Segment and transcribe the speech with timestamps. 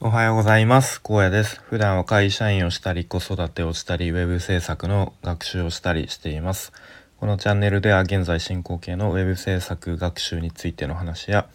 [0.00, 1.00] おはようございます。
[1.04, 1.60] 荒野です。
[1.60, 6.72] 普段は会社員をしたり子育てをしたりウェブ制作の学習をしたりしています。
[7.18, 11.48] このチャンネルでは現在進行形のウェブ制作学習についての話や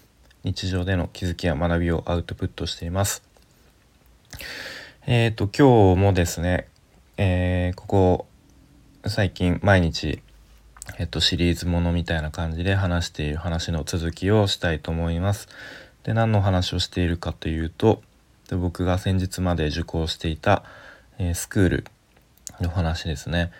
[0.43, 3.23] 日常での気づきや学びをアウトプットしています。
[5.07, 6.67] えっ、ー、と今日もですね、
[7.15, 8.25] えー、ここ
[9.05, 10.21] 最近毎日
[10.99, 15.47] えっと、シリーズものみたいな感じで話している話の続きをしたいと思います。
[16.03, 18.01] で何の話をしているかというと
[18.53, 20.63] で僕が先日まで受講していた、
[21.17, 21.85] えー、スクール
[22.61, 23.51] の話ですね。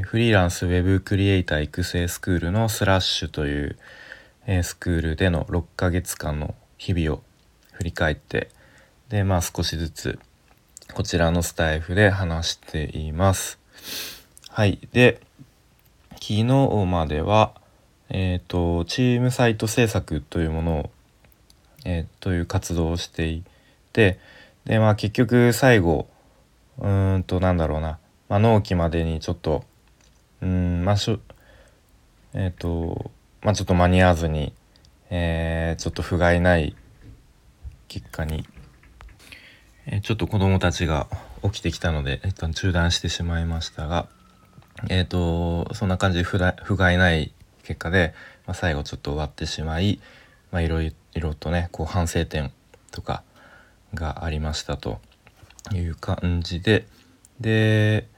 [0.00, 3.78] フリーランスウェブクリエイター育成スクールのスラッシュという、
[4.46, 7.22] えー、スクールでの6ヶ月間の日々を
[7.72, 8.48] 振り返って
[9.10, 10.18] でまあ少しずつ
[10.94, 13.58] こちらのスタイフで話しています。
[14.48, 15.20] はいで
[16.12, 16.44] 昨日
[16.86, 17.52] までは、
[18.08, 20.90] えーと、チームサイト制作というものを、
[21.84, 23.44] えー、という活動をしてい
[23.92, 24.18] て
[24.68, 26.06] で、まあ、結局最後
[26.78, 29.64] うんとなんだろうな、まあ、納期までにちょっと
[30.42, 31.18] うんまあしょ
[32.34, 33.10] えっ、ー、と
[33.42, 34.52] まあちょっと間に合わずに、
[35.10, 36.76] えー、ちょっと不甲斐ない
[37.88, 38.44] 結果に、
[39.86, 41.08] えー、ちょっと子供たちが
[41.42, 44.06] 起きてきたので一旦中断してしまいましたが
[44.90, 47.32] えっ、ー、とそんな感じで不甲斐ない
[47.62, 48.12] 結果で、
[48.46, 49.98] まあ、最後ちょっと終わってしまい、
[50.52, 52.52] まあ、いろいろとねこう反省点
[52.92, 53.22] とか
[53.94, 55.00] がありましたと
[55.72, 56.86] いう感じで。
[57.40, 58.08] で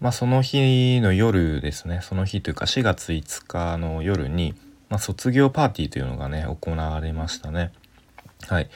[0.00, 2.00] まあその日の夜ですね。
[2.02, 4.54] その日というか4月5日の夜に、
[4.88, 7.72] まあ、卒業パーティーというのがね行われましたね。
[8.48, 8.70] はい、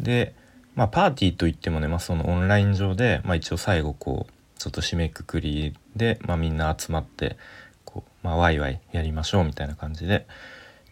[0.00, 0.34] で
[0.74, 7.36] まあパーティーといってもね、まあ、そのオンライン上で、まあ、一応最後こうちょっと締めくくりで、まあ、みんな集まって
[7.84, 10.26] こう、まあ、ワイワイやりましょうみたいな感じで。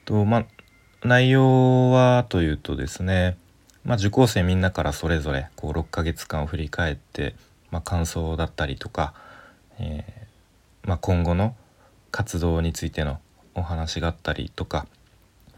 [0.04, 0.46] と、まあ、
[1.04, 3.36] 内容はというとですね、
[3.84, 7.34] まあ、受講生みんなからそれぞれこう6ヶ月間を振り返って、
[7.70, 9.14] まあ、感想だったりとか、
[9.78, 11.56] えー、まあ、今後の
[12.10, 13.20] 活動についての
[13.54, 14.86] お話があったりとか、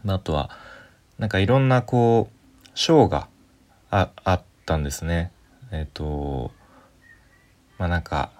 [0.03, 0.49] まあ、とは
[1.17, 3.27] なんかいろんなこう賞が
[3.89, 5.31] あったんですね。
[5.71, 6.51] えっ、ー、と
[7.77, 8.31] まあなんか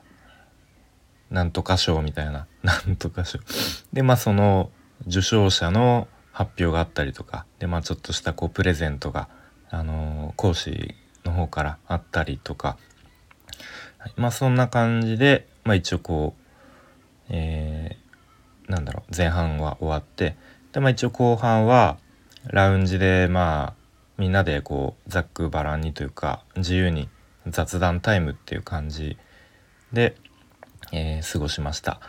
[1.29, 3.39] なんとか賞みたいな なんとか賞
[3.93, 4.69] でまあその
[5.07, 9.29] 受賞者の発表があったりとかでまあちょっとしたこうプレゼントが、
[9.69, 10.95] あの、講師
[11.25, 12.77] の方からあったりとか、
[13.97, 16.41] はい、まあそんな感じで、まあ、一応こう、
[17.29, 20.35] えー、なんだろう前半は終わって
[20.71, 21.97] でまあ一応後半は
[22.45, 23.73] ラウンジでまあ
[24.17, 27.09] みんなでこうざっくばらんにというか自由に
[27.47, 29.17] 雑談タイムっていう感じ
[29.91, 30.15] で、
[30.91, 31.99] えー、過ごしました。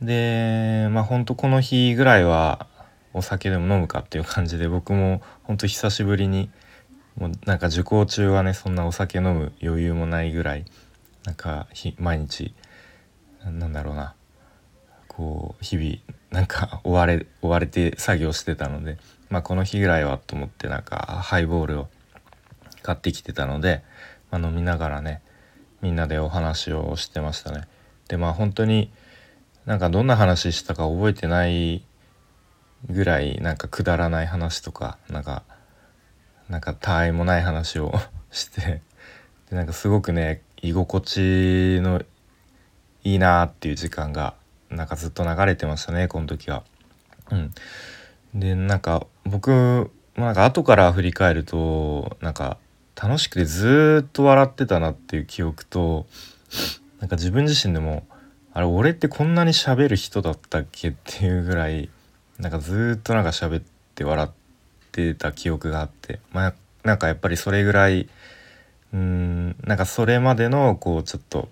[0.00, 2.66] でまあほんとこの日ぐらいは
[3.14, 6.50] お酒でも飲むかっていう感じで僕もほんと久しぶりに
[7.16, 10.64] もうなんか受講中はねそんなお酒飲む余裕もないぐらい
[11.24, 11.66] なんか
[11.98, 12.54] 毎日
[13.44, 14.14] なんだろうな
[15.08, 15.96] こう日々
[16.30, 21.88] なんか追われ追われて作業してたのでまあこの日ぐらいはと思ってなんかハイボールを
[22.82, 23.82] 買ってきてたので、
[24.30, 25.22] まあ、飲みながらね
[25.80, 27.66] みんなでお話をしてましたね。
[28.08, 28.90] でまあ本当に
[29.66, 31.84] なんかどんな話したか覚えてない
[32.88, 35.44] ぐらいなんかくだらない話とかなんか
[36.52, 37.94] なんか他愛もない話を
[38.30, 38.82] して
[39.48, 42.02] でなんかすごくね居心地の
[43.04, 44.34] いいなっていう時間が
[44.68, 46.62] なんかずっと流れてましたねこの時は。
[47.30, 47.54] うん、
[48.34, 52.58] でなんか僕なんか後から振り返るとなんか
[53.02, 56.06] 楽しくてずっと笑ってたなっていう記憶と
[57.00, 58.06] なんか自分自身でも
[58.52, 61.88] あれ俺ってこんなに喋る人だったっけっていうぐらい
[62.38, 63.62] なんかずっとなんか喋っ
[63.94, 64.41] て笑って
[65.18, 66.54] た記憶があってまあ
[66.84, 68.08] なんかやっぱりそれぐらい
[68.92, 71.48] うーんなんかそれまでのこうちょっと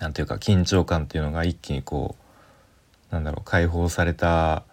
[0.00, 2.16] 何て言うか緊張感っていうのが一気にこ
[3.10, 4.64] うなんだろう解放された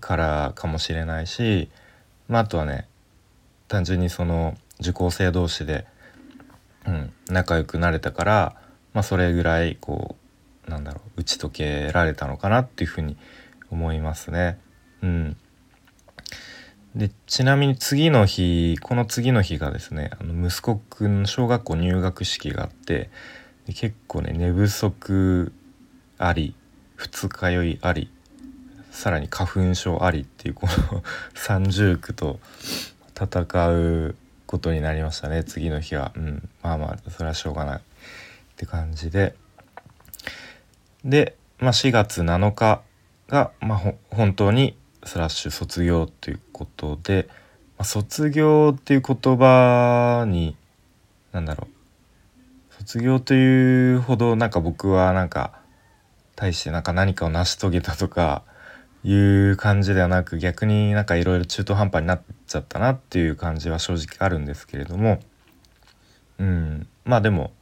[0.00, 1.70] からかもしれないし
[2.28, 2.86] まああとはね
[3.68, 5.86] 単純にその受講生同士で、
[6.86, 8.56] うん、仲良くなれたから、
[8.92, 10.16] まあ、それぐらいこ
[10.66, 13.16] うなんだろう打ち解けられたのかなっていうふうに
[13.70, 14.58] 思いますね。
[15.02, 15.36] うん、
[16.94, 23.10] でちなみに次の日この次の日がですねあの息子くん小学校入学式があって
[23.66, 25.52] 結構ね寝不足
[26.18, 26.54] あり
[26.96, 28.10] 二日酔いあり
[28.90, 31.02] さらに花粉症ありっていうこの
[31.34, 32.40] 三重苦と
[33.14, 34.16] 戦う
[34.46, 37.82] ことになりましたね次の日は、うん、まあまあそれはしょうがないっ
[38.56, 39.34] て感じで。
[41.04, 42.82] で、まあ、4月7日
[43.28, 47.28] が、まあ、本当にスラッシュ卒業ということで、
[47.78, 50.56] まあ、卒業っていう言葉に
[51.32, 52.74] 何だろう。
[52.74, 55.60] 卒業というほどなんか僕はなんか
[56.34, 58.42] 対してなんか何かを成し遂げたとか
[59.04, 65.20] いう感じではなく逆になんかいろいろ中途半端になっちゃったなっていう感じは正直あるんですけれども。
[66.38, 66.86] うん。
[67.04, 67.52] まあでも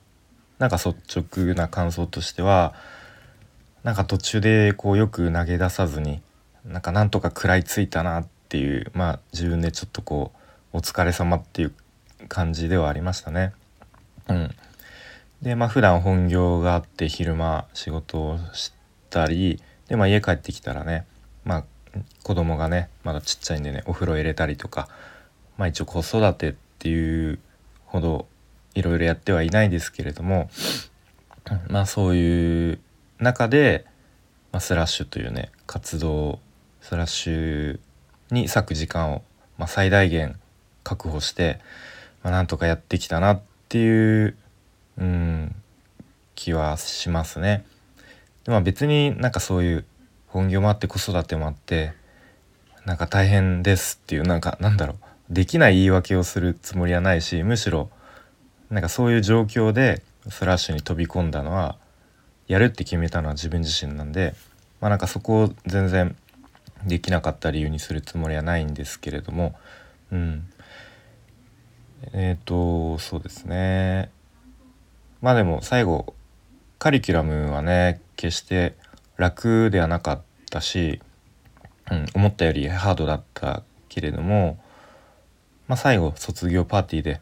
[0.58, 2.75] なんか率直な感想としては
[3.85, 6.20] なんか途中でこうよく投げ出さずに
[6.64, 10.32] なんかなんとか食らいついたなっていうまあ自分でちょっとこ
[10.72, 11.72] うお疲れ様っていう
[12.28, 13.52] 感じではありましたね。
[14.28, 14.55] うん、
[15.43, 18.72] でまあ普段本業があって昼間仕事をし
[19.10, 21.06] たりで、まあ、家帰ってきたらね
[21.44, 21.64] まあ
[22.22, 24.88] 子供がねまだちっちゃいんでねお風呂入れたりとか
[25.56, 27.38] まあ一応子育てっていう
[27.87, 28.26] ほど
[28.75, 30.50] いろいろやってはいないですけれども
[31.69, 32.78] まあそういう
[33.19, 33.87] 中で、
[34.52, 36.40] まあ、スラッシュというね活動
[36.88, 37.81] スラッシュ
[38.31, 39.23] に割く時間を、
[39.58, 40.40] まあ、最大限
[40.85, 41.61] 確保して、
[42.23, 44.35] まあ、なんとかやってきたなっていう
[44.96, 45.55] うん
[46.35, 47.67] 気はしますね。
[48.44, 49.85] でまあ別になんかそういう
[50.29, 51.93] 本業もあって子育てもあって
[52.87, 54.96] なんか大変ですっていうなんかなんだろう
[55.29, 57.90] できない言い訳をするつもりはないしむしろ
[58.70, 60.00] なんかそういう状況で
[60.31, 61.76] スラッシュに飛び込んだのは
[62.46, 64.35] やるって決めたのは自分自身なんで
[64.81, 66.17] まあなんかそこを全然
[66.86, 69.54] できなかった理由にするつもりはないんですけれども。
[70.12, 70.48] うん。
[72.12, 74.10] えっ、ー、とそうですね。
[75.20, 76.14] まあでも最後
[76.78, 78.76] カリキュラムはね決して
[79.16, 81.00] 楽ではなかったし、
[81.90, 84.58] うん、思ったよりハードだったけれども、
[85.66, 87.20] まあ、最後卒業パーティーで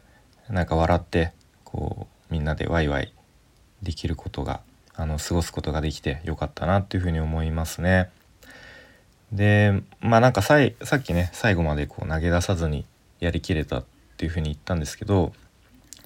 [0.49, 1.33] なんか笑って
[1.63, 3.13] こうみんなでワイワイ
[3.81, 4.61] できることが
[4.93, 8.09] あの過ごすことができてよかったなっていうふうに思いますね。
[9.31, 12.85] でまあなんかさいさっきね最後までこう投げ出さずに
[13.19, 13.85] やりきれたっ
[14.17, 15.33] ていうふうに言ったんですけど、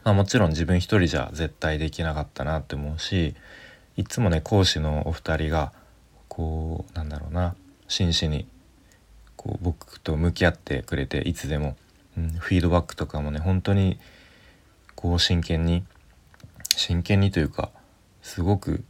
[0.04, 3.36] まあ、もちろん自分一人じゃ絶対できなかったなって思うし
[3.98, 5.72] いつもね講師のお二人が
[6.28, 7.56] こうなんだろうな
[7.88, 8.48] 真摯に
[9.36, 11.76] こう僕と向き合ってくれていつでも、
[12.18, 14.00] うん、フィードバックとかもね本当に
[14.96, 15.84] こう真剣に
[16.76, 17.70] 真剣にというか
[18.22, 18.84] すごく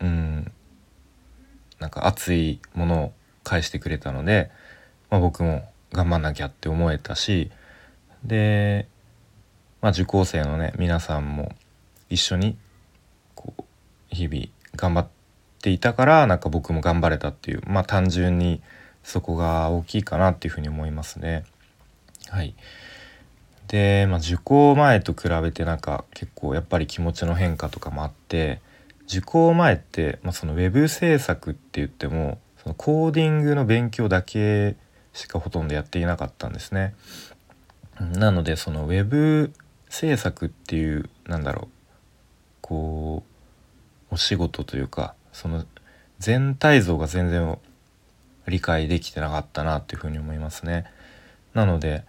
[0.00, 0.52] うん
[1.78, 3.12] なんか熱いものを
[3.44, 4.50] 返してくれたので、
[5.10, 7.50] まあ、僕も頑張んなきゃって思えたし
[8.24, 8.88] で、
[9.80, 11.52] まあ、受講生のね皆さんも
[12.08, 12.56] 一緒に
[13.34, 13.64] こう
[14.08, 14.46] 日々
[14.76, 15.08] 頑張っ
[15.60, 18.62] ていたからなんか僕も頑張れたっていうまあ単純に
[19.02, 21.44] そこが大きいかなっていうふうに思いますね。
[22.28, 22.54] はい
[23.68, 28.60] で、まあ、受講前と比べてなんか結構やっぱり気持ちの変化とかもあって
[29.08, 34.76] 受講前って、まあ、そのウェブ制作って言ってもそのコーディングの勉強だけ
[35.12, 36.94] しかほとんどやっていなかったんですね。
[37.98, 39.52] なのでそのウェブ
[39.88, 41.68] 制作っていうなんだろう
[42.60, 43.24] こ
[44.10, 45.64] うお仕事というかその
[46.18, 47.58] 全体像が全然
[48.46, 50.86] 理解できてなかったなっていうふうに思いますね。
[51.54, 52.04] なので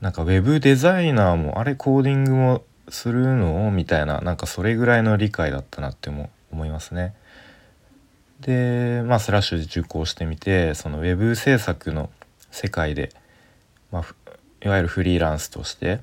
[0.00, 3.70] なんかウェブデザイナーもあれコーディングもするの？
[3.70, 7.14] みたいななんかそれぐらいの理解だったなっても思いますね。
[8.42, 12.10] でまあスラッシュで受講してみてそのウェブ制作の
[12.50, 13.10] 世界で、
[13.92, 14.04] まあ、
[14.64, 16.00] いわゆるフリーランスとして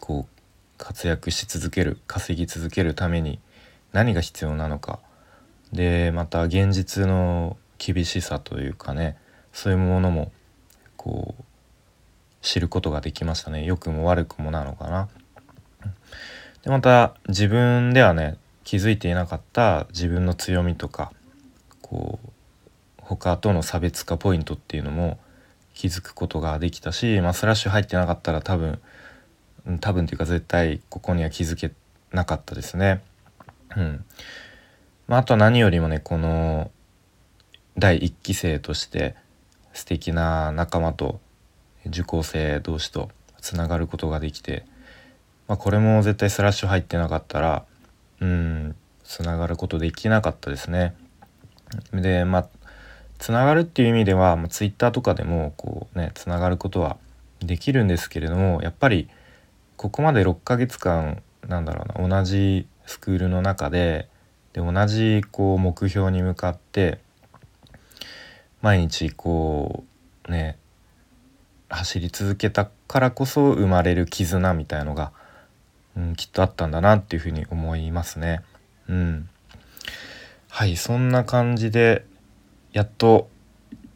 [0.00, 0.38] こう
[0.78, 3.38] 活躍し続ける稼ぎ続けるために
[3.92, 4.98] 何が必要なのか
[5.72, 9.16] でまた現実の厳しさというかね
[9.52, 10.32] そういうものも
[10.96, 11.44] こう
[12.42, 15.08] 知ることができましたね良くも悪くもなのかな。
[16.62, 21.12] でまた自分ではね気づいていなかった自分の強みとか
[21.88, 22.30] こう
[22.98, 25.18] 他との差別化ポイントっていうのも
[25.74, 28.80] 気づくことができたし、まあ、スラッシュ入ってなかったら多分
[29.80, 31.72] 多分っていうか絶対ここには気づけ
[32.12, 33.02] なかったですね。
[33.76, 34.04] うん
[35.06, 36.70] まあ、あと何よりもねこの
[37.76, 39.14] 第1期生として
[39.72, 41.20] 素敵な仲間と
[41.86, 44.64] 受講生同士とつながることができて、
[45.46, 47.64] まあ、これも絶対スラッシュ入ってなかったら
[48.20, 50.94] うんつながることできなかったですね。
[51.92, 52.48] でまあ
[53.18, 56.96] つながるっていう意味では、まあ、Twitter とかでもこうねつながることは
[57.40, 59.08] できるんですけれどもやっぱり
[59.76, 64.08] ここまで6ヶ月間なんだろうな同じスクールの中で
[64.52, 66.98] で同じこう目標に向かって
[68.62, 69.84] 毎日こ
[70.28, 70.58] うね
[71.68, 75.12] 走り続けたからこそ生まれる絆みたいのが、
[75.96, 78.40] うん、きっとあったんだなっていうふうに思いますね。
[78.88, 79.28] うん、
[80.58, 82.04] はいそんな感じで
[82.72, 83.28] やっと、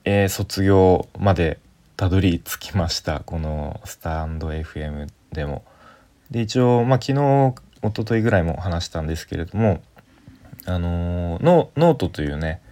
[0.04, 1.59] えー、卒業まで
[1.97, 5.64] たどり着きましたこのスタンド FM でも。
[6.31, 9.83] で一応、まあ、昨日一昨日ぐらいも話したんですけれども
[10.64, 12.62] あのー、ノートというね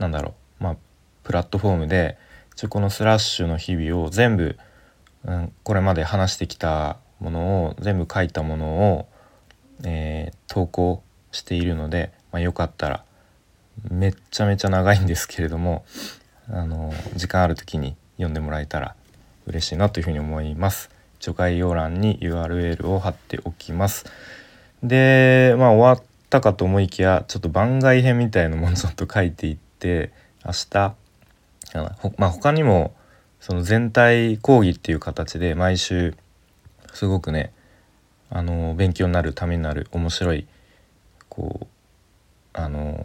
[0.00, 0.76] 何だろうまあ
[1.22, 2.18] プラットフォームで
[2.56, 4.58] 一応このスラッシュの日々を全部、
[5.24, 9.06] うん、これまで話してきたものを全部書いたものを、
[9.84, 13.04] えー、投稿しているので、まあ、よかったら
[13.90, 15.84] めっちゃめちゃ長いんですけれども
[16.48, 18.94] あの時間ある時に読んでもらえたら
[19.46, 20.90] 嬉しいなというふうに思います。
[21.18, 24.06] 一応概要欄に URL を貼っておきます。
[24.82, 30.12] でまあ終わったかと思いきやちょっと番外編みたいなものちょっと書いていって
[30.44, 30.94] 明日
[32.16, 32.94] まあ他にも
[33.40, 36.14] その全体講義っていう形で毎週
[36.92, 37.52] すごくね
[38.30, 40.46] あの勉強になるためになる面白い
[41.28, 41.66] こう
[42.52, 43.04] あの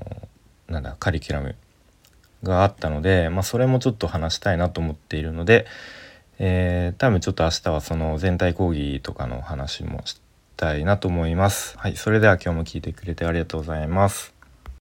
[0.71, 1.55] なんだカリキュラム
[2.43, 5.65] があったので、まあ、それもちょっと話したいなと思っているので、
[6.39, 10.19] えー、多分ちょっと明日はその全体講義とかの話もし
[10.57, 11.77] たいなと思います。
[11.77, 14.40] はい、それでは今日も聞いてくれてありがとうございます。